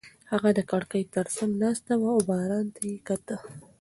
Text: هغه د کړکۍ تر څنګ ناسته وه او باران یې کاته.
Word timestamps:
هغه 0.31 0.49
د 0.57 0.59
کړکۍ 0.71 1.03
تر 1.15 1.25
څنګ 1.37 1.51
ناسته 1.63 1.93
وه 1.99 2.11
او 2.15 2.19
باران 2.29 2.67
یې 2.89 2.95
کاته. 3.07 3.37